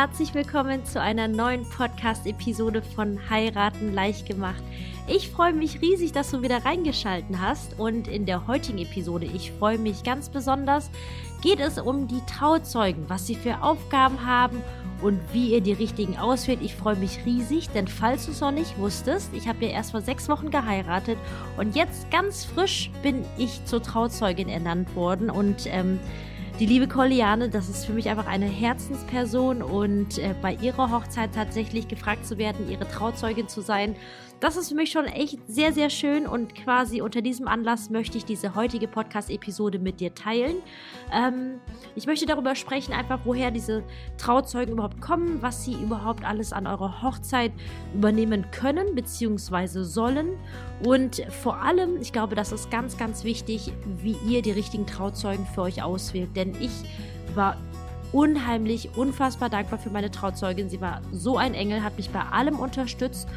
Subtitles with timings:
[0.00, 4.62] herzlich willkommen zu einer neuen Podcast-Episode von Heiraten leicht gemacht.
[5.08, 9.50] Ich freue mich riesig, dass du wieder reingeschalten hast und in der heutigen Episode, ich
[9.50, 10.88] freue mich ganz besonders,
[11.42, 14.62] geht es um die Trauzeugen, was sie für Aufgaben haben
[15.02, 16.60] und wie ihr die richtigen auswählt.
[16.62, 19.90] Ich freue mich riesig, denn falls du es noch nicht wusstest, ich habe ja erst
[19.90, 21.18] vor sechs Wochen geheiratet
[21.56, 25.98] und jetzt ganz frisch bin ich zur Trauzeugin ernannt worden und ähm,
[26.58, 31.32] die liebe Colliane, das ist für mich einfach eine Herzensperson und äh, bei ihrer Hochzeit
[31.32, 33.94] tatsächlich gefragt zu werden, ihre Trauzeugin zu sein,
[34.40, 38.18] das ist für mich schon echt sehr, sehr schön und quasi unter diesem Anlass möchte
[38.18, 40.56] ich diese heutige Podcast-Episode mit dir teilen.
[41.12, 41.60] Ähm,
[41.96, 43.82] ich möchte darüber sprechen, einfach woher diese
[44.16, 47.52] Trauzeugen überhaupt kommen, was sie überhaupt alles an eurer Hochzeit
[47.94, 49.82] übernehmen können bzw.
[49.82, 50.38] sollen
[50.84, 55.46] und vor allem, ich glaube, das ist ganz, ganz wichtig, wie ihr die richtigen Trauzeugen
[55.46, 56.70] für euch auswählt, denn ich
[57.34, 57.56] war
[58.12, 60.70] unheimlich, unfassbar dankbar für meine Trauzeugin.
[60.70, 63.28] Sie war so ein Engel, hat mich bei allem unterstützt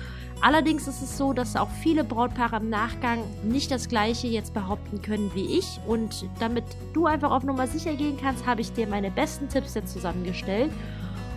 [0.42, 5.02] Allerdings ist es so, dass auch viele Brautpaare im Nachgang nicht das gleiche jetzt behaupten
[5.03, 5.80] können wie ich.
[5.86, 9.75] Und damit du einfach auf Nummer sicher gehen kannst, habe ich dir meine besten Tipps
[9.75, 10.72] jetzt zusammengestellt.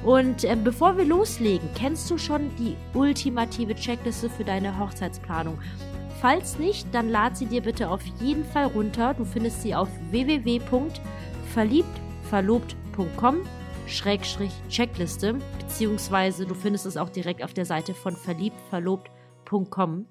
[0.04, 5.58] Und äh, bevor wir loslegen, kennst du schon die ultimative Checkliste für deine Hochzeitsplanung?
[6.22, 9.12] Falls nicht, dann lad sie dir bitte auf jeden Fall runter.
[9.12, 9.88] Du findest sie auf
[11.54, 13.42] www.verliebtverlobt.com
[13.86, 20.06] Schrägstrich Checkliste, beziehungsweise du findest es auch direkt auf der Seite von verliebtverlobt.com.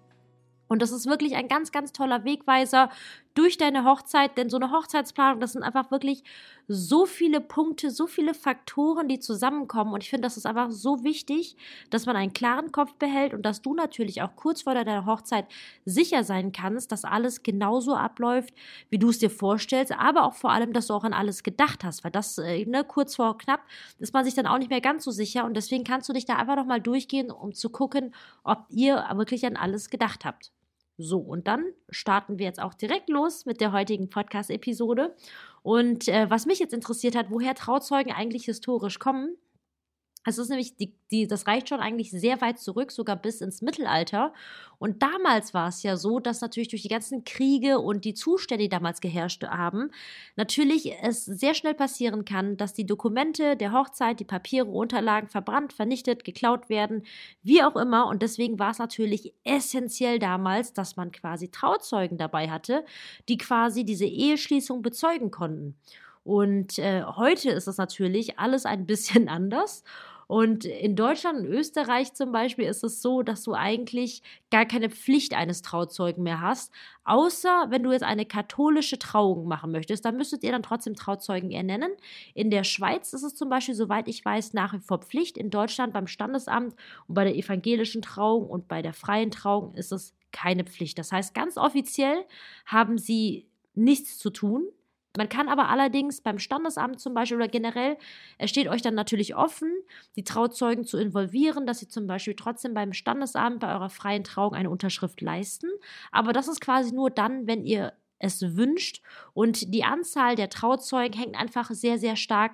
[0.67, 2.89] Und das ist wirklich ein ganz, ganz toller Wegweiser
[3.33, 6.23] durch deine Hochzeit, denn so eine Hochzeitsplanung, das sind einfach wirklich
[6.67, 9.93] so viele Punkte, so viele Faktoren, die zusammenkommen.
[9.93, 11.57] Und ich finde, das ist einfach so wichtig,
[11.89, 15.45] dass man einen klaren Kopf behält und dass du natürlich auch kurz vor deiner Hochzeit
[15.85, 18.53] sicher sein kannst, dass alles genauso abläuft,
[18.89, 21.83] wie du es dir vorstellst, aber auch vor allem, dass du auch an alles gedacht
[21.83, 23.61] hast, weil das, äh, ne, kurz vor knapp,
[23.99, 26.25] ist man sich dann auch nicht mehr ganz so sicher und deswegen kannst du dich
[26.25, 28.13] da einfach nochmal durchgehen, um zu gucken,
[28.43, 30.51] ob ihr wirklich an alles gedacht habt.
[30.97, 35.15] So, und dann starten wir jetzt auch direkt los mit der heutigen Podcast-Episode.
[35.63, 39.35] Und äh, was mich jetzt interessiert hat, woher Trauzeugen eigentlich historisch kommen,
[40.25, 43.61] es ist nämlich, die, die, das reicht schon eigentlich sehr weit zurück, sogar bis ins
[43.61, 44.33] Mittelalter.
[44.79, 48.63] Und damals war es ja so, dass natürlich durch die ganzen Kriege und die Zustände,
[48.63, 49.91] die damals geherrscht haben,
[50.35, 55.73] natürlich es sehr schnell passieren kann, dass die Dokumente der Hochzeit, die Papiere, Unterlagen verbrannt,
[55.73, 57.03] vernichtet, geklaut werden,
[57.41, 58.07] wie auch immer.
[58.07, 62.85] Und deswegen war es natürlich essentiell damals, dass man quasi Trauzeugen dabei hatte,
[63.27, 65.75] die quasi diese Eheschließung bezeugen konnten.
[66.23, 69.83] Und äh, heute ist es natürlich alles ein bisschen anders.
[70.27, 74.89] Und in Deutschland und Österreich zum Beispiel ist es so, dass du eigentlich gar keine
[74.89, 76.71] Pflicht eines Trauzeugen mehr hast,
[77.03, 81.51] außer wenn du jetzt eine katholische Trauung machen möchtest, dann müsstet ihr dann trotzdem Trauzeugen
[81.51, 81.91] ernennen.
[82.33, 85.37] In der Schweiz ist es zum Beispiel, soweit ich weiß, nach wie vor Pflicht.
[85.37, 86.75] In Deutschland beim Standesamt
[87.07, 90.97] und bei der evangelischen Trauung und bei der freien Trauung ist es keine Pflicht.
[90.97, 92.25] Das heißt, ganz offiziell
[92.65, 94.67] haben sie nichts zu tun.
[95.15, 97.97] Man kann aber allerdings beim Standesamt zum Beispiel oder generell,
[98.39, 99.71] es steht euch dann natürlich offen,
[100.15, 104.55] die Trauzeugen zu involvieren, dass sie zum Beispiel trotzdem beim Standesamt bei eurer freien Trauung
[104.55, 105.67] eine Unterschrift leisten.
[106.11, 109.01] Aber das ist quasi nur dann, wenn ihr es wünscht.
[109.33, 112.53] Und die Anzahl der Trauzeugen hängt einfach sehr, sehr stark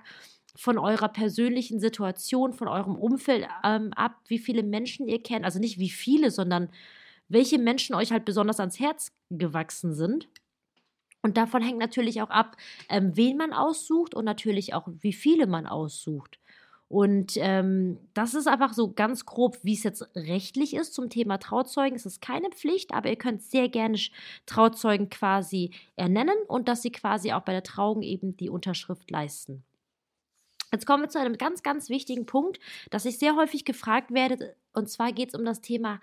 [0.55, 5.45] von eurer persönlichen Situation, von eurem Umfeld ähm, ab, wie viele Menschen ihr kennt.
[5.45, 6.69] Also nicht wie viele, sondern
[7.29, 10.27] welche Menschen euch halt besonders ans Herz gewachsen sind.
[11.21, 12.55] Und davon hängt natürlich auch ab,
[12.89, 16.39] ähm, wen man aussucht und natürlich auch, wie viele man aussucht.
[16.89, 21.37] Und ähm, das ist einfach so ganz grob, wie es jetzt rechtlich ist zum Thema
[21.37, 21.95] Trauzeugen.
[21.95, 23.99] Es ist keine Pflicht, aber ihr könnt sehr gerne
[24.47, 29.63] Trauzeugen quasi ernennen und dass sie quasi auch bei der Trauung eben die Unterschrift leisten.
[30.71, 32.59] Jetzt kommen wir zu einem ganz, ganz wichtigen Punkt,
[32.89, 34.55] dass ich sehr häufig gefragt werde.
[34.73, 35.99] Und zwar geht es um das Thema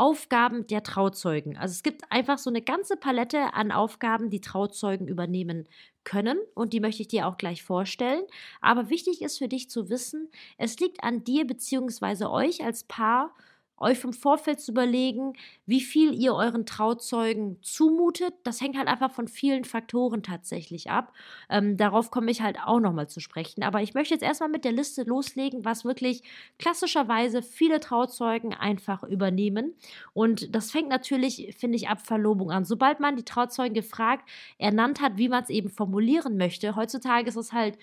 [0.00, 1.58] Aufgaben der Trauzeugen.
[1.58, 5.68] Also es gibt einfach so eine ganze Palette an Aufgaben, die Trauzeugen übernehmen
[6.04, 8.22] können und die möchte ich dir auch gleich vorstellen.
[8.62, 12.24] Aber wichtig ist für dich zu wissen, es liegt an dir bzw.
[12.24, 13.34] euch als Paar
[13.80, 15.32] euch vom Vorfeld zu überlegen,
[15.66, 18.34] wie viel ihr euren Trauzeugen zumutet.
[18.44, 21.12] Das hängt halt einfach von vielen Faktoren tatsächlich ab.
[21.48, 23.62] Ähm, darauf komme ich halt auch nochmal zu sprechen.
[23.62, 26.22] Aber ich möchte jetzt erstmal mit der Liste loslegen, was wirklich
[26.58, 29.74] klassischerweise viele Trauzeugen einfach übernehmen.
[30.12, 32.64] Und das fängt natürlich, finde ich, ab Verlobung an.
[32.64, 34.28] Sobald man die Trauzeugen gefragt,
[34.58, 36.76] ernannt hat, wie man es eben formulieren möchte.
[36.76, 37.78] Heutzutage ist es halt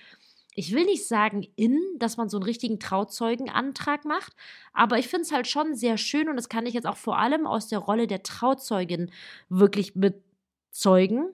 [0.58, 4.36] ich will nicht sagen in, dass man so einen richtigen Trauzeugenantrag macht,
[4.74, 7.20] aber ich finde es halt schon sehr schön und das kann ich jetzt auch vor
[7.20, 9.12] allem aus der Rolle der Trauzeugin
[9.50, 11.32] wirklich bezeugen,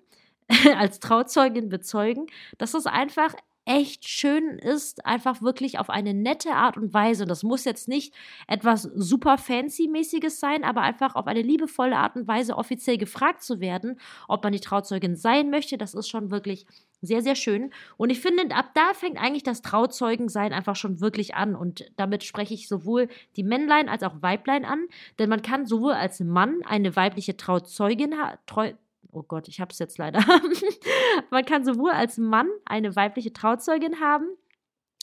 [0.77, 2.27] als Trauzeugin bezeugen,
[2.57, 3.33] dass es einfach
[3.65, 7.23] echt schön ist, einfach wirklich auf eine nette Art und Weise.
[7.23, 8.13] Und das muss jetzt nicht
[8.47, 13.59] etwas super fancy-mäßiges sein, aber einfach auf eine liebevolle Art und Weise offiziell gefragt zu
[13.59, 15.77] werden, ob man die Trauzeugin sein möchte.
[15.77, 16.65] Das ist schon wirklich
[17.01, 17.71] sehr, sehr schön.
[17.97, 21.55] Und ich finde, ab da fängt eigentlich das Trauzeugensein einfach schon wirklich an.
[21.55, 24.87] Und damit spreche ich sowohl die Männlein als auch Weiblein an.
[25.19, 28.37] Denn man kann sowohl als Mann eine weibliche Trauzeugin haben.
[29.13, 30.23] Oh Gott, ich habe es jetzt leider.
[31.29, 34.25] man kann sowohl als Mann eine weibliche Trauzeugin haben,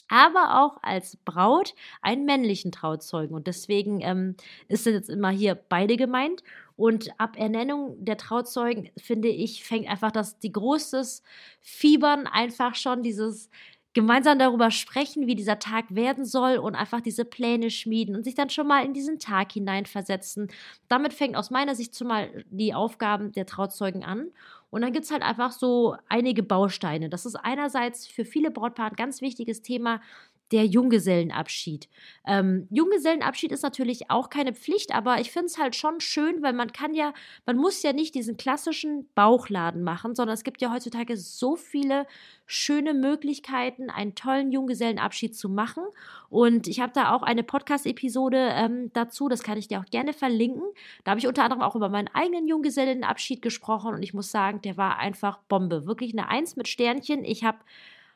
[0.09, 3.33] aber auch als Braut einen männlichen Trauzeugen.
[3.35, 4.35] Und deswegen ähm,
[4.67, 6.43] ist jetzt immer hier beide gemeint.
[6.75, 11.23] Und ab Ernennung der Trauzeugen, finde ich, fängt einfach das, die großes
[11.61, 13.49] Fiebern einfach schon, dieses
[13.93, 18.35] gemeinsam darüber sprechen, wie dieser Tag werden soll und einfach diese Pläne schmieden und sich
[18.35, 20.49] dann schon mal in diesen Tag hineinversetzen.
[20.87, 24.27] Damit fängt aus meiner Sicht schon mal die Aufgaben der Trauzeugen an.
[24.69, 27.09] Und dann gibt es halt einfach so einige Bausteine.
[27.09, 30.01] Das ist einerseits für viele Brautpaare ein ganz wichtiges Thema,
[30.51, 31.87] der Junggesellenabschied.
[32.27, 36.53] Ähm, Junggesellenabschied ist natürlich auch keine Pflicht, aber ich finde es halt schon schön, weil
[36.53, 37.13] man kann ja,
[37.45, 42.05] man muss ja nicht diesen klassischen Bauchladen machen, sondern es gibt ja heutzutage so viele
[42.45, 45.83] schöne Möglichkeiten, einen tollen Junggesellenabschied zu machen.
[46.29, 50.11] Und ich habe da auch eine Podcast-Episode ähm, dazu, das kann ich dir auch gerne
[50.11, 50.63] verlinken.
[51.03, 54.61] Da habe ich unter anderem auch über meinen eigenen Junggesellenabschied gesprochen und ich muss sagen,
[54.61, 55.85] der war einfach Bombe.
[55.85, 57.23] Wirklich eine Eins mit Sternchen.
[57.23, 57.59] Ich habe,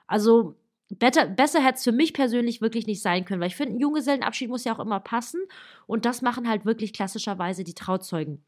[0.06, 0.56] also
[0.90, 3.80] Better, besser hätte es für mich persönlich wirklich nicht sein können, weil ich finde, ein
[3.80, 5.42] Junggesellenabschied muss ja auch immer passen
[5.88, 8.44] und das machen halt wirklich klassischerweise die Trauzeugen.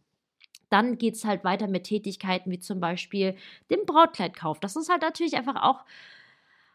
[0.70, 3.36] Dann geht es halt weiter mit Tätigkeiten wie zum Beispiel
[3.72, 4.60] dem Brautkleidkauf.
[4.60, 5.84] Das ist halt natürlich einfach auch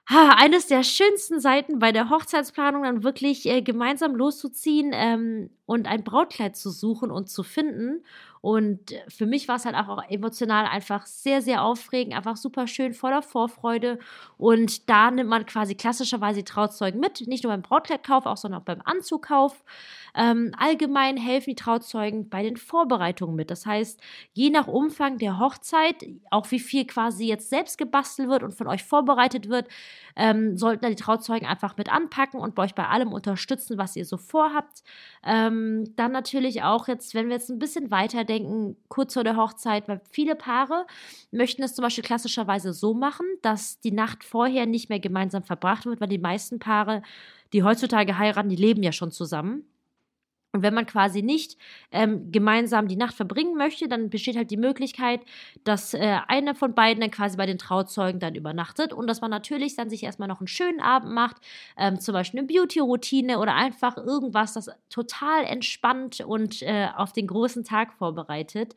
[0.09, 5.87] ha, eines der schönsten Seiten bei der Hochzeitsplanung, dann wirklich äh, gemeinsam loszuziehen ähm, und
[5.87, 8.05] ein Brautkleid zu suchen und zu finden.
[8.43, 12.93] Und für mich war es halt auch emotional einfach sehr, sehr aufregend, einfach super schön,
[12.93, 14.01] voller Vorfreude.
[14.37, 18.65] Und da nimmt man quasi klassischerweise Trauzeugen mit, nicht nur beim Brautkleidkauf, auch sondern auch
[18.65, 19.63] beim Anzugkauf.
[20.15, 23.51] Ähm, allgemein helfen die Trauzeugen bei den Vorbereitungen mit.
[23.51, 24.01] Das heißt,
[24.33, 28.67] je nach Umfang der Hochzeit, auch wie viel quasi jetzt selbst gebastelt wird und von
[28.67, 29.69] euch vorbereitet wird,
[30.17, 33.97] ähm, sollten da die Trauzeugen einfach mit anpacken und bei euch bei allem unterstützen, was
[33.97, 34.83] ihr so vorhabt.
[35.25, 39.89] Ähm, dann natürlich auch jetzt, wenn wir jetzt ein bisschen weiterdenken, kurz vor der Hochzeit,
[39.89, 40.87] weil viele Paare
[41.31, 45.87] möchten es zum Beispiel klassischerweise so machen, dass die Nacht vorher nicht mehr gemeinsam verbracht
[45.87, 47.03] wird, weil die meisten Paare,
[47.53, 49.65] die heutzutage heiraten, die leben ja schon zusammen.
[50.53, 51.57] Und wenn man quasi nicht
[51.93, 55.23] ähm, gemeinsam die Nacht verbringen möchte, dann besteht halt die Möglichkeit,
[55.65, 59.31] dass äh, einer von beiden dann quasi bei den Trauzeugen dann übernachtet und dass man
[59.31, 61.39] natürlich dann sich erstmal noch einen schönen Abend macht,
[61.79, 67.29] ähm, zum Beispiel eine Beauty-Routine oder einfach irgendwas, das total entspannt und äh, auf den
[67.29, 68.77] großen Tag vorbereitet.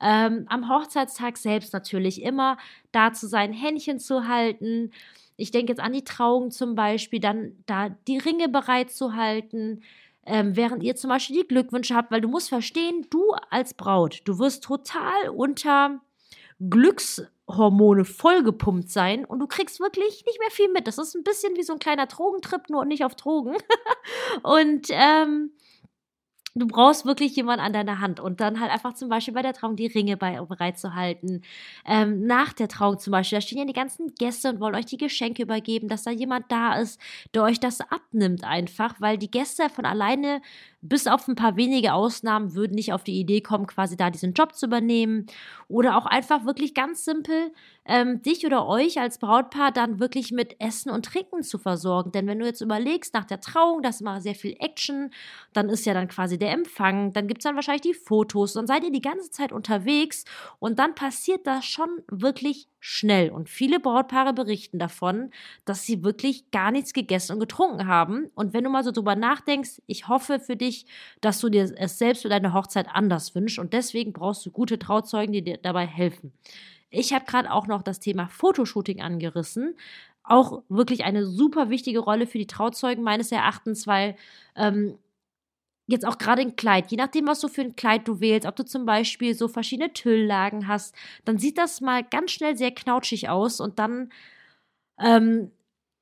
[0.00, 2.56] Ähm, am Hochzeitstag selbst natürlich immer
[2.92, 4.92] da zu sein, Händchen zu halten.
[5.36, 9.82] Ich denke jetzt an die Trauung zum Beispiel, dann da die Ringe bereit zu halten
[10.26, 14.22] ähm, während ihr zum Beispiel die Glückwünsche habt, weil du musst verstehen, du als Braut,
[14.24, 16.00] du wirst total unter
[16.58, 20.86] Glückshormone vollgepumpt sein und du kriegst wirklich nicht mehr viel mit.
[20.86, 23.56] Das ist ein bisschen wie so ein kleiner Drogentrip, nur nicht auf Drogen.
[24.42, 25.52] und ähm,
[26.56, 29.52] du brauchst wirklich jemanden an deiner Hand und dann halt einfach zum Beispiel bei der
[29.52, 31.42] Trauung die Ringe bei, bereit zu halten.
[31.84, 34.86] Ähm, nach der Trauung zum Beispiel, da stehen ja die ganzen Gäste und wollen euch
[34.86, 37.00] die Geschenke übergeben, dass da jemand da ist,
[37.34, 40.40] der euch das abnimmt einfach, weil die Gäste von alleine
[40.88, 44.32] bis auf ein paar wenige Ausnahmen würden nicht auf die Idee kommen, quasi da diesen
[44.32, 45.26] Job zu übernehmen.
[45.68, 47.52] Oder auch einfach wirklich ganz simpel
[47.84, 52.12] ähm, dich oder euch als Brautpaar dann wirklich mit Essen und Trinken zu versorgen.
[52.12, 55.10] Denn wenn du jetzt überlegst, nach der Trauung, da ist immer sehr viel Action,
[55.52, 58.66] dann ist ja dann quasi der Empfang, dann gibt es dann wahrscheinlich die Fotos, dann
[58.66, 60.24] seid ihr die ganze Zeit unterwegs
[60.58, 63.30] und dann passiert das schon wirklich schnell.
[63.30, 65.32] Und viele Brautpaare berichten davon,
[65.64, 68.30] dass sie wirklich gar nichts gegessen und getrunken haben.
[68.36, 70.86] Und wenn du mal so drüber nachdenkst, ich hoffe für dich,
[71.20, 73.58] dass du dir es selbst für deine Hochzeit anders wünschst.
[73.58, 76.32] Und deswegen brauchst du gute Trauzeugen, die dir dabei helfen.
[76.88, 79.74] Ich habe gerade auch noch das Thema Fotoshooting angerissen.
[80.22, 84.14] Auch wirklich eine super wichtige Rolle für die Trauzeugen meines Erachtens, weil
[84.54, 84.96] ähm,
[85.86, 88.56] jetzt auch gerade ein Kleid, je nachdem, was du für ein Kleid du wählst, ob
[88.56, 93.28] du zum Beispiel so verschiedene Tülllagen hast, dann sieht das mal ganz schnell sehr knautschig
[93.28, 94.10] aus und dann
[94.98, 95.50] ähm,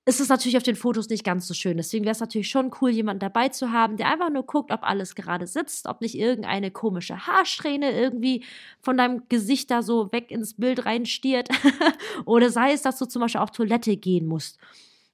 [0.06, 1.78] ist es natürlich auf den Fotos nicht ganz so schön.
[1.78, 4.82] Deswegen wäre es natürlich schon cool, jemanden dabei zu haben, der einfach nur guckt, ob
[4.82, 8.44] alles gerade sitzt, ob nicht irgendeine komische Haarsträhne irgendwie
[8.80, 11.48] von deinem Gesicht da so weg ins Bild reinstiert.
[12.26, 14.58] Oder sei es, dass du zum Beispiel auf Toilette gehen musst.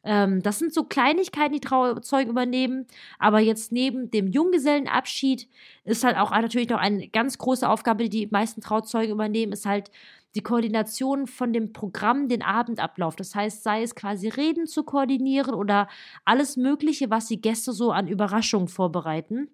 [0.02, 2.86] Ähm, das sind so Kleinigkeiten, die Trauzeugen übernehmen.
[3.18, 5.48] Aber jetzt neben dem Junggesellenabschied
[5.84, 9.66] ist halt auch natürlich noch eine ganz große Aufgabe, die die meisten Trauzeugen übernehmen, ist
[9.66, 9.90] halt
[10.34, 13.16] die Koordination von dem Programm, den Abendablauf.
[13.16, 15.88] Das heißt, sei es quasi Reden zu koordinieren oder
[16.24, 19.50] alles Mögliche, was die Gäste so an Überraschungen vorbereiten.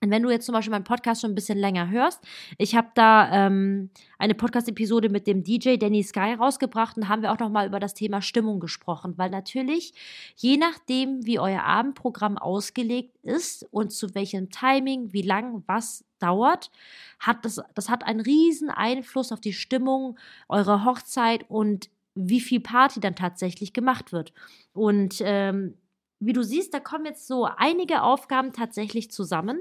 [0.00, 2.20] Und wenn du jetzt zum Beispiel meinen Podcast schon ein bisschen länger hörst,
[2.56, 7.32] ich habe da ähm, eine Podcast-Episode mit dem DJ Danny Sky rausgebracht und haben wir
[7.32, 9.92] auch nochmal über das Thema Stimmung gesprochen, weil natürlich,
[10.36, 16.70] je nachdem, wie euer Abendprogramm ausgelegt ist und zu welchem Timing, wie lang was dauert,
[17.18, 22.60] hat das, das hat einen riesen Einfluss auf die Stimmung eurer Hochzeit und wie viel
[22.60, 24.32] Party dann tatsächlich gemacht wird.
[24.72, 25.74] Und ähm,
[26.20, 29.60] wie du siehst, da kommen jetzt so einige Aufgaben tatsächlich zusammen.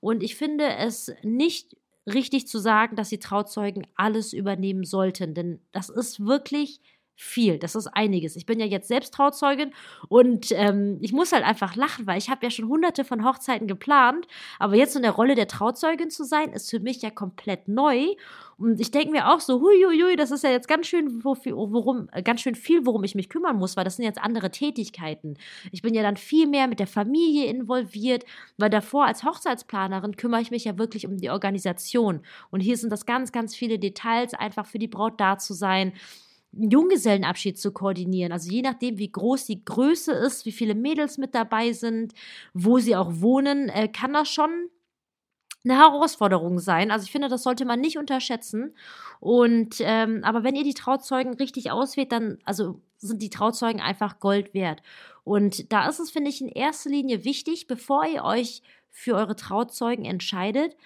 [0.00, 5.60] Und ich finde es nicht richtig zu sagen, dass die Trauzeugen alles übernehmen sollten, denn
[5.72, 6.80] das ist wirklich
[7.20, 7.58] viel.
[7.58, 8.36] Das ist einiges.
[8.36, 9.72] Ich bin ja jetzt selbst Trauzeugin
[10.08, 13.66] und ähm, ich muss halt einfach lachen, weil ich habe ja schon hunderte von Hochzeiten
[13.66, 14.28] geplant,
[14.60, 18.14] aber jetzt in der Rolle der Trauzeugin zu sein, ist für mich ja komplett neu.
[18.56, 22.40] Und ich denke mir auch so, huiuiui, das ist ja jetzt ganz schön, worum, ganz
[22.40, 25.36] schön viel, worum ich mich kümmern muss, weil das sind jetzt andere Tätigkeiten.
[25.72, 28.24] Ich bin ja dann viel mehr mit der Familie involviert,
[28.58, 32.20] weil davor als Hochzeitsplanerin kümmere ich mich ja wirklich um die Organisation.
[32.50, 35.92] Und hier sind das ganz, ganz viele Details, einfach für die Braut da zu sein
[36.58, 38.32] einen Junggesellenabschied zu koordinieren.
[38.32, 42.12] Also je nachdem, wie groß die Größe ist, wie viele Mädels mit dabei sind,
[42.52, 44.50] wo sie auch wohnen, äh, kann das schon
[45.64, 46.90] eine Herausforderung sein.
[46.90, 48.74] Also ich finde, das sollte man nicht unterschätzen.
[49.20, 54.20] Und ähm, aber wenn ihr die Trauzeugen richtig auswählt, dann also sind die Trauzeugen einfach
[54.20, 54.82] Gold wert.
[55.24, 59.36] Und da ist es, finde ich, in erster Linie wichtig, bevor ihr euch für eure
[59.36, 60.76] Trauzeugen entscheidet,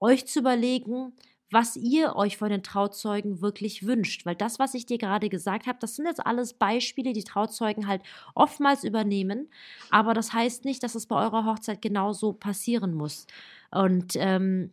[0.00, 1.12] euch zu überlegen,
[1.54, 4.26] was ihr euch von den Trauzeugen wirklich wünscht.
[4.26, 7.86] Weil das, was ich dir gerade gesagt habe, das sind jetzt alles Beispiele, die Trauzeugen
[7.86, 8.02] halt
[8.34, 9.48] oftmals übernehmen.
[9.90, 13.28] Aber das heißt nicht, dass es bei eurer Hochzeit genauso passieren muss.
[13.70, 14.72] Und ähm,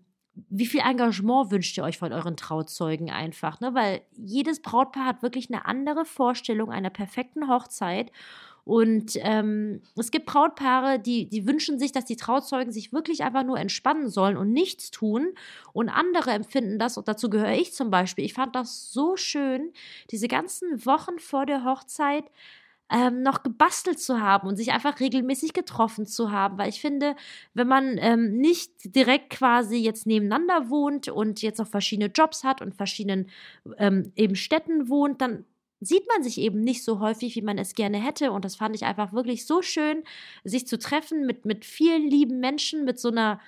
[0.49, 3.59] wie viel Engagement wünscht ihr euch von euren Trauzeugen einfach?
[3.59, 3.75] Ne?
[3.75, 8.11] Weil jedes Brautpaar hat wirklich eine andere Vorstellung einer perfekten Hochzeit.
[8.63, 13.43] Und ähm, es gibt Brautpaare, die, die wünschen sich, dass die Trauzeugen sich wirklich einfach
[13.43, 15.33] nur entspannen sollen und nichts tun.
[15.73, 18.25] Und andere empfinden das, und dazu gehöre ich zum Beispiel.
[18.25, 19.71] Ich fand das so schön,
[20.11, 22.25] diese ganzen Wochen vor der Hochzeit
[22.91, 26.57] ähm, noch gebastelt zu haben und sich einfach regelmäßig getroffen zu haben.
[26.57, 27.15] Weil ich finde,
[27.53, 32.61] wenn man ähm, nicht direkt quasi jetzt nebeneinander wohnt und jetzt auch verschiedene Jobs hat
[32.61, 33.29] und verschiedenen
[33.77, 35.45] ähm, eben Städten wohnt, dann
[35.81, 38.31] sieht man sich eben nicht so häufig, wie man es gerne hätte.
[38.31, 40.03] Und das fand ich einfach wirklich so schön,
[40.43, 43.41] sich zu treffen mit, mit vielen lieben Menschen, mit so einer,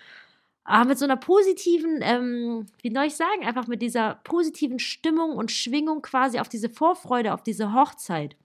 [0.66, 5.38] ah, mit so einer positiven, ähm, wie soll ich sagen, einfach mit dieser positiven Stimmung
[5.38, 8.36] und Schwingung quasi auf diese Vorfreude, auf diese Hochzeit.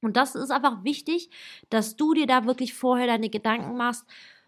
[0.00, 1.30] Und das ist einfach wichtig,
[1.70, 4.04] dass du dir da wirklich vorher deine Gedanken machst,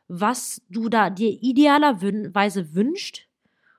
[0.07, 3.27] was du da dir idealerweise wünscht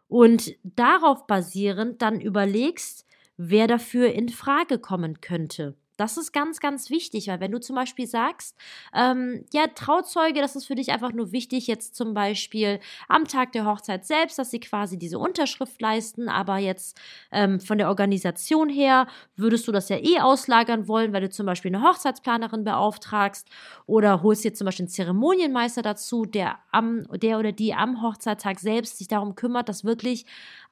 [0.07, 3.05] und darauf basierend dann überlegst,
[3.43, 5.75] wer dafür in Frage kommen könnte.
[5.98, 8.57] Das ist ganz, ganz wichtig, weil wenn du zum Beispiel sagst,
[8.91, 13.51] ähm, ja, Trauzeuge, das ist für dich einfach nur wichtig, jetzt zum Beispiel am Tag
[13.51, 17.00] der Hochzeit selbst, dass sie quasi diese Unterschrift leisten, aber jetzt
[17.31, 19.05] ähm, von der Organisation her
[19.36, 23.48] würdest du das ja eh auslagern wollen, weil du zum Beispiel eine Hochzeitsplanerin beauftragst
[23.86, 28.60] oder holst dir zum Beispiel einen Zeremonienmeister dazu, der am, der oder die am Hochzeittag
[28.60, 30.25] selbst sich darum kümmert, dass wirklich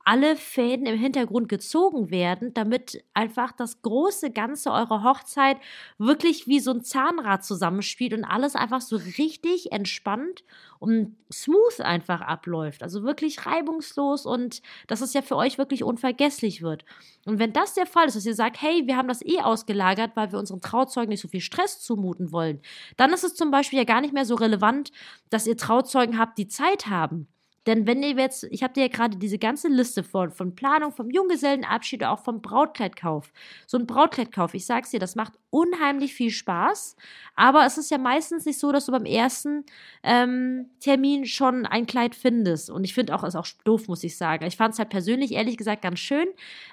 [0.09, 5.57] alle Fäden im Hintergrund gezogen werden, damit einfach das große Ganze eurer Hochzeit
[5.99, 10.43] wirklich wie so ein Zahnrad zusammenspielt und alles einfach so richtig entspannt
[10.79, 12.81] und smooth einfach abläuft.
[12.81, 16.85] Also wirklich reibungslos und dass es ja für euch wirklich unvergesslich wird.
[17.27, 20.15] Und wenn das der Fall ist, dass ihr sagt, hey, wir haben das eh ausgelagert,
[20.15, 22.61] weil wir unseren Trauzeugen nicht so viel Stress zumuten wollen,
[22.97, 24.91] dann ist es zum Beispiel ja gar nicht mehr so relevant,
[25.29, 27.27] dass ihr Trauzeugen habt, die Zeit haben.
[27.65, 30.91] Denn wenn ihr jetzt, ich habe dir ja gerade diese ganze Liste von, von Planung,
[30.91, 33.31] vom Junggesellenabschied, auch vom Brautkleidkauf.
[33.67, 36.95] So ein Brautkleidkauf, ich sag's dir, das macht unheimlich viel Spaß.
[37.35, 39.65] Aber es ist ja meistens nicht so, dass du beim ersten
[40.03, 42.69] ähm, Termin schon ein Kleid findest.
[42.69, 44.45] Und ich finde auch, ist auch doof, muss ich sagen.
[44.45, 46.27] Ich fand es halt persönlich, ehrlich gesagt, ganz schön,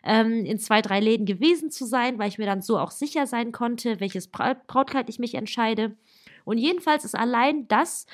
[0.05, 3.26] ähm, in zwei, drei Läden gewesen zu sein, weil ich mir dann so auch sicher
[3.26, 5.97] sein konnte, welches Brautkleid ich mich entscheide.
[6.45, 8.07] Und jedenfalls ist allein das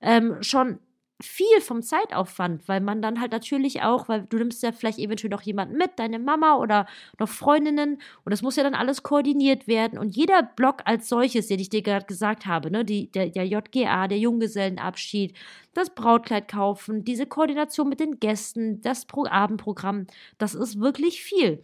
[0.00, 0.78] ähm, schon
[1.24, 5.30] viel vom Zeitaufwand, weil man dann halt natürlich auch, weil du nimmst ja vielleicht eventuell
[5.30, 6.86] noch jemanden mit, deine Mama oder
[7.18, 11.48] noch Freundinnen und das muss ja dann alles koordiniert werden und jeder Block als solches,
[11.48, 15.34] den ich dir gerade gesagt habe, ne, die, der, der JGA, der Junggesellenabschied,
[15.74, 20.06] das Brautkleid kaufen, diese Koordination mit den Gästen, das Pro Abendprogramm,
[20.38, 21.62] das ist wirklich viel.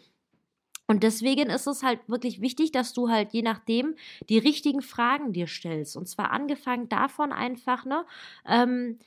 [0.88, 3.96] Und deswegen ist es halt wirklich wichtig, dass du halt je nachdem
[4.28, 5.96] die richtigen Fragen dir stellst.
[5.96, 8.04] Und zwar angefangen davon einfach, ne,
[8.46, 8.98] ähm,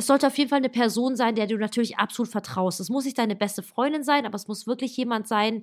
[0.00, 2.80] es sollte auf jeden Fall eine Person sein, der du natürlich absolut vertraust.
[2.80, 5.62] Es muss nicht deine beste Freundin sein, aber es muss wirklich jemand sein,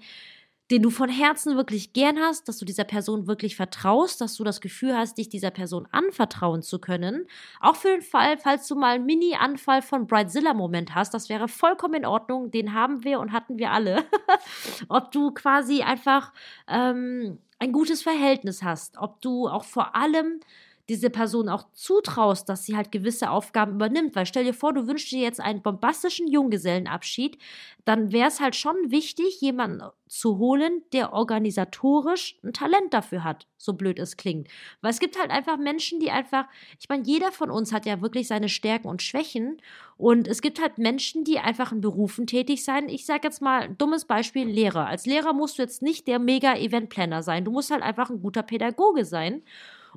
[0.70, 4.44] den du von Herzen wirklich gern hast, dass du dieser Person wirklich vertraust, dass du
[4.44, 7.26] das Gefühl hast, dich dieser Person anvertrauen zu können.
[7.62, 11.96] Auch für den Fall, falls du mal einen Mini-Anfall von Brightzilla-Moment hast, das wäre vollkommen
[11.96, 12.52] in Ordnung.
[12.52, 14.06] Den haben wir und hatten wir alle.
[14.88, 16.32] ob du quasi einfach
[16.68, 20.42] ähm, ein gutes Verhältnis hast, ob du auch vor allem
[20.90, 24.16] diese Person auch zutraust, dass sie halt gewisse Aufgaben übernimmt.
[24.16, 27.38] Weil stell dir vor, du wünschst dir jetzt einen bombastischen Junggesellenabschied,
[27.84, 33.48] dann wäre es halt schon wichtig, jemanden zu holen, der organisatorisch ein Talent dafür hat,
[33.58, 34.48] so blöd es klingt.
[34.82, 36.46] Weil es gibt halt einfach Menschen, die einfach,
[36.80, 39.62] ich meine, jeder von uns hat ja wirklich seine Stärken und Schwächen
[39.98, 42.88] und es gibt halt Menschen, die einfach in Berufen tätig sein.
[42.88, 44.88] Ich sage jetzt mal, dummes Beispiel, Lehrer.
[44.88, 48.44] Als Lehrer musst du jetzt nicht der Mega-Event-Planner sein, du musst halt einfach ein guter
[48.44, 49.44] Pädagoge sein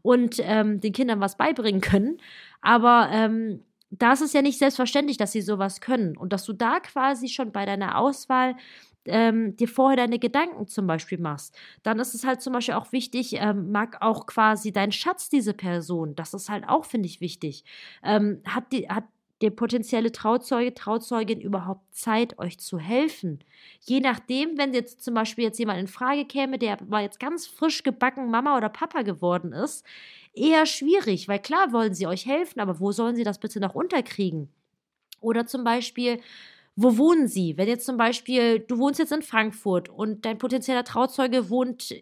[0.02, 2.18] und ähm, den Kindern was beibringen können.
[2.60, 6.52] Aber ähm, da ist es ja nicht selbstverständlich, dass sie sowas können und dass du
[6.52, 8.54] da quasi schon bei deiner Auswahl
[9.06, 12.92] ähm, dir vorher deine Gedanken zum Beispiel machst, dann ist es halt zum Beispiel auch
[12.92, 16.14] wichtig, ähm, mag auch quasi dein Schatz diese Person.
[16.14, 17.64] Das ist halt auch, finde ich, wichtig.
[18.04, 19.04] Ähm, hat, die, hat
[19.40, 23.40] der potenzielle Trauzeuge, Trauzeugin überhaupt Zeit, euch zu helfen?
[23.80, 27.46] Je nachdem, wenn jetzt zum Beispiel jetzt jemand in Frage käme, der mal jetzt ganz
[27.46, 29.84] frisch gebacken Mama oder Papa geworden ist,
[30.34, 33.74] eher schwierig, weil klar wollen sie euch helfen, aber wo sollen sie das bitte noch
[33.74, 34.48] unterkriegen?
[35.20, 36.20] Oder zum Beispiel,
[36.76, 37.56] wo wohnen sie?
[37.56, 41.94] Wenn jetzt zum Beispiel, du wohnst jetzt in Frankfurt und dein potenzieller Trauzeuge wohnt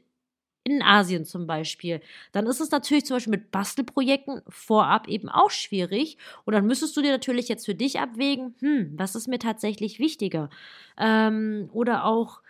[0.70, 2.00] in Asien zum Beispiel,
[2.32, 6.18] dann ist es natürlich zum Beispiel mit Bastelprojekten vorab eben auch schwierig.
[6.44, 9.98] Und dann müsstest du dir natürlich jetzt für dich abwägen, hm, was ist mir tatsächlich
[9.98, 10.50] wichtiger?
[10.96, 12.40] Ähm, oder auch,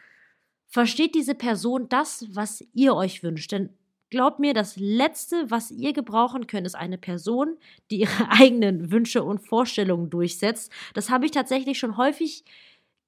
[0.68, 3.52] versteht diese Person das, was ihr euch wünscht?
[3.52, 3.70] Denn
[4.10, 7.56] glaubt mir, das Letzte, was ihr gebrauchen könnt, ist eine Person,
[7.90, 10.72] die ihre eigenen Wünsche und Vorstellungen durchsetzt.
[10.94, 12.44] Das habe ich tatsächlich schon häufig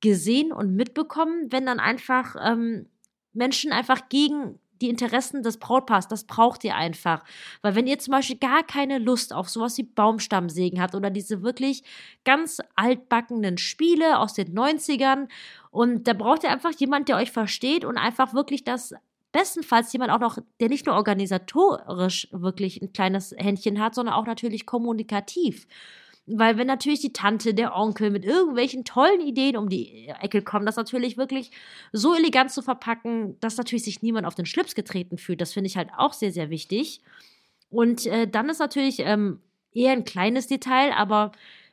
[0.01, 2.87] gesehen und mitbekommen, wenn dann einfach ähm,
[3.33, 7.25] Menschen einfach gegen die Interessen des Brautpaars, das braucht ihr einfach.
[7.63, 11.43] Weil wenn ihr zum Beispiel gar keine Lust auf sowas wie Baumstammsägen habt oder diese
[11.43, 11.83] wirklich
[12.25, 15.29] ganz altbackenen Spiele aus den 90ern
[15.71, 18.95] und da braucht ihr einfach jemand, der euch versteht und einfach wirklich das
[19.33, 24.27] bestenfalls jemand auch noch, der nicht nur organisatorisch wirklich ein kleines Händchen hat, sondern auch
[24.27, 25.67] natürlich kommunikativ.
[26.33, 30.67] Weil wenn natürlich die Tante, der Onkel mit irgendwelchen tollen Ideen um die Ecke kommen,
[30.67, 31.51] das natürlich wirklich
[31.93, 35.69] so elegant zu verpacken, dass natürlich sich niemand auf den Schlips getreten fühlt, das finde
[35.69, 37.01] ich halt auch sehr, sehr wichtig.
[37.71, 39.41] Und äh, dann ist natürlich ähm,
[39.73, 41.33] eher ein kleines Detail, aber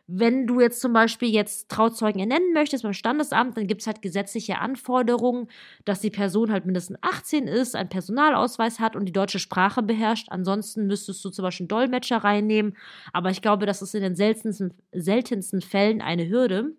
[0.10, 4.02] wenn du jetzt zum Beispiel jetzt Trauzeugen ernennen möchtest beim Standesamt, dann gibt es halt
[4.02, 5.50] gesetzliche Anforderungen,
[5.84, 10.28] dass die Person halt mindestens 18 ist, einen Personalausweis hat und die deutsche Sprache beherrscht.
[10.30, 12.78] Ansonsten müsstest du zum Beispiel einen Dolmetscher reinnehmen.
[13.12, 16.74] Aber ich glaube, das ist in den seltensten, seltensten Fällen eine Hürde.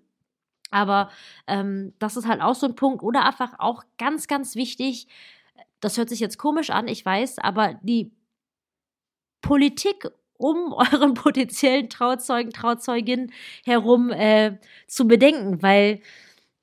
[0.71, 1.11] Aber
[1.47, 3.03] ähm, das ist halt auch so ein Punkt.
[3.03, 5.07] Oder einfach auch ganz, ganz wichtig,
[5.81, 8.11] das hört sich jetzt komisch an, ich weiß, aber die
[9.43, 10.09] Politik
[10.39, 13.33] um euren potenziellen Trauzeugen, Trauzeugin
[13.65, 16.01] herum äh, zu bedenken, weil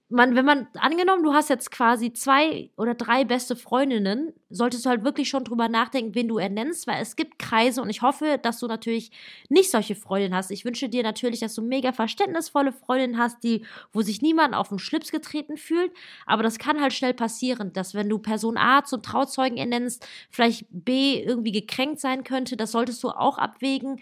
[0.10, 4.90] man, wenn man, angenommen, du hast jetzt quasi zwei oder drei beste Freundinnen, solltest du
[4.90, 8.40] halt wirklich schon drüber nachdenken, wen du ernennst, weil es gibt Kreise und ich hoffe,
[8.42, 9.10] dass du natürlich
[9.50, 10.52] nicht solche Freundinnen hast.
[10.52, 14.70] Ich wünsche dir natürlich, dass du mega verständnisvolle Freundinnen hast, die, wo sich niemand auf
[14.70, 15.92] den Schlips getreten fühlt,
[16.28, 20.68] aber das kann halt schnell passieren, dass wenn du Person A zum Trauzeugen ernennst, vielleicht
[20.70, 24.00] B irgendwie gekränkt sein könnte, das solltest du auch abwägen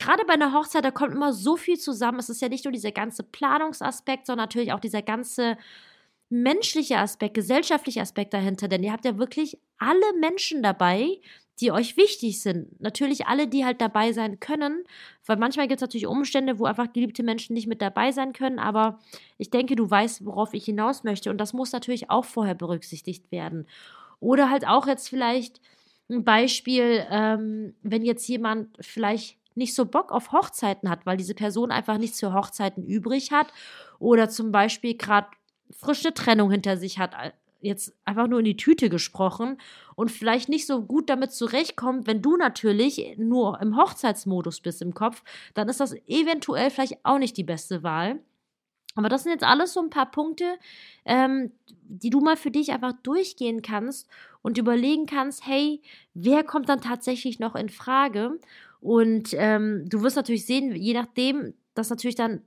[0.00, 2.18] gerade bei einer Hochzeit, da kommt immer so viel zusammen.
[2.18, 5.56] Es ist ja nicht nur dieser ganze Planungsaspekt, sondern natürlich auch dieser ganze
[6.30, 8.68] menschliche Aspekt, gesellschaftliche Aspekt dahinter.
[8.68, 11.20] Denn ihr habt ja wirklich alle Menschen dabei,
[11.60, 12.80] die euch wichtig sind.
[12.80, 14.84] Natürlich alle, die halt dabei sein können,
[15.26, 18.58] weil manchmal gibt es natürlich Umstände, wo einfach geliebte Menschen nicht mit dabei sein können,
[18.58, 18.98] aber
[19.36, 23.30] ich denke, du weißt, worauf ich hinaus möchte und das muss natürlich auch vorher berücksichtigt
[23.30, 23.66] werden.
[24.20, 25.60] Oder halt auch jetzt vielleicht
[26.08, 31.34] ein Beispiel, ähm, wenn jetzt jemand vielleicht nicht so Bock auf Hochzeiten hat, weil diese
[31.34, 33.52] Person einfach nichts für Hochzeiten übrig hat
[33.98, 35.28] oder zum Beispiel gerade
[35.70, 37.14] frische Trennung hinter sich hat,
[37.60, 39.58] jetzt einfach nur in die Tüte gesprochen
[39.94, 44.94] und vielleicht nicht so gut damit zurechtkommt, wenn du natürlich nur im Hochzeitsmodus bist im
[44.94, 45.22] Kopf,
[45.54, 48.20] dann ist das eventuell vielleicht auch nicht die beste Wahl.
[48.96, 50.58] Aber das sind jetzt alles so ein paar Punkte,
[51.04, 51.52] ähm,
[51.84, 54.08] die du mal für dich einfach durchgehen kannst
[54.42, 55.80] und überlegen kannst, hey,
[56.14, 58.40] wer kommt dann tatsächlich noch in Frage?
[58.80, 62.42] Und ähm, du wirst natürlich sehen, je nachdem, dass natürlich dann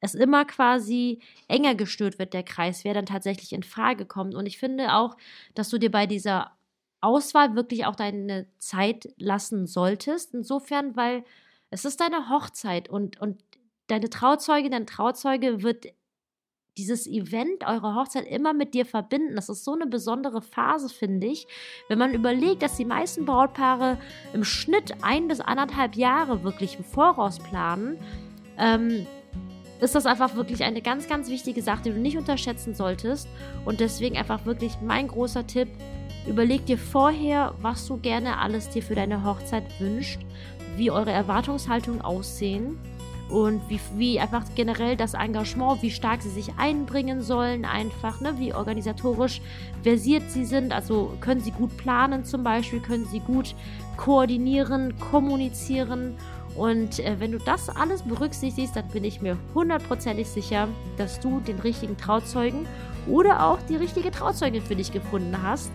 [0.00, 4.34] es immer quasi enger gestört wird, der Kreis, wer dann tatsächlich in Frage kommt.
[4.34, 5.16] Und ich finde auch,
[5.54, 6.52] dass du dir bei dieser
[7.00, 10.34] Auswahl wirklich auch deine Zeit lassen solltest.
[10.34, 11.24] Insofern, weil
[11.70, 13.42] es ist deine Hochzeit und, und
[13.86, 15.86] deine Trauzeugin, dein Trauzeuge wird
[16.76, 19.36] dieses Event, eure Hochzeit immer mit dir verbinden.
[19.36, 21.46] Das ist so eine besondere Phase, finde ich.
[21.88, 23.98] Wenn man überlegt, dass die meisten Brautpaare
[24.32, 27.98] im Schnitt ein bis anderthalb Jahre wirklich im Voraus planen,
[28.58, 29.06] ähm,
[29.80, 33.28] ist das einfach wirklich eine ganz, ganz wichtige Sache, die du nicht unterschätzen solltest.
[33.64, 35.68] Und deswegen einfach wirklich mein großer Tipp,
[36.26, 40.20] überleg dir vorher, was du gerne alles dir für deine Hochzeit wünscht,
[40.76, 42.78] wie eure Erwartungshaltungen aussehen
[43.34, 48.34] und wie, wie einfach generell das Engagement, wie stark sie sich einbringen sollen, einfach, ne,
[48.38, 49.40] wie organisatorisch
[49.82, 50.72] versiert sie sind.
[50.72, 53.56] Also können sie gut planen zum Beispiel, können sie gut
[53.96, 56.14] koordinieren, kommunizieren.
[56.54, 61.40] Und äh, wenn du das alles berücksichtigst, dann bin ich mir hundertprozentig sicher, dass du
[61.40, 62.68] den richtigen Trauzeugen
[63.08, 65.72] oder auch die richtige Trauzeugin für dich gefunden hast.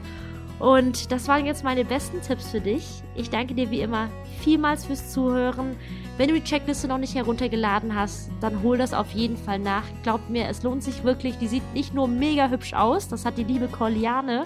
[0.60, 3.02] Und das waren jetzt meine besten Tipps für dich.
[3.16, 4.10] Ich danke dir wie immer
[4.42, 5.76] vielmals fürs Zuhören.
[6.18, 9.84] Wenn du die Checkliste noch nicht heruntergeladen hast, dann hol das auf jeden Fall nach.
[10.04, 11.38] Glaubt mir, es lohnt sich wirklich.
[11.38, 14.46] Die sieht nicht nur mega hübsch aus, das hat die liebe Corliane,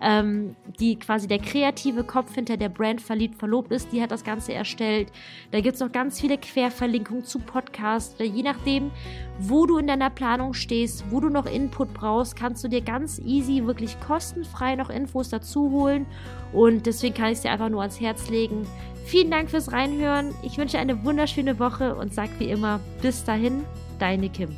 [0.00, 4.24] ähm, die quasi der kreative Kopf hinter der Brand verliebt verlobt ist, die hat das
[4.24, 5.12] Ganze erstellt.
[5.50, 8.14] Da gibt es noch ganz viele Querverlinkungen zu Podcasts.
[8.18, 8.90] Je nachdem,
[9.38, 13.18] wo du in deiner Planung stehst, wo du noch Input brauchst, kannst du dir ganz
[13.18, 16.06] easy, wirklich kostenfrei noch Infos dazu holen.
[16.52, 18.66] Und deswegen kann ich es dir einfach nur ans Herz legen.
[19.04, 20.34] Vielen Dank fürs Reinhören.
[20.42, 23.64] Ich wünsche eine wunderschöne Woche und sag wie immer, bis dahin,
[23.98, 24.50] deine Kim.